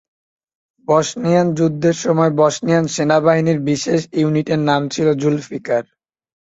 [0.87, 5.83] Bosnian যুদ্ধের সময়, Bosnian সেনাবাহিনীর বিশেষ ইউনিটের নাম ছিল "জুলফিকার"।